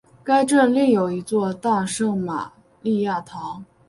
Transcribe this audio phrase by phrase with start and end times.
[0.23, 3.63] 该镇另有一座大圣马利亚堂。